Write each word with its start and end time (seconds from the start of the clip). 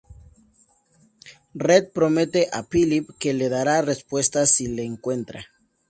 Red 1.67 1.91
promete 1.93 2.49
a 2.51 2.63
Philip 2.63 3.11
que 3.19 3.35
le 3.35 3.49
dará 3.49 3.83
respuestas 3.83 4.49
si 4.49 4.67
le 4.67 4.81
encuentra. 4.83 5.45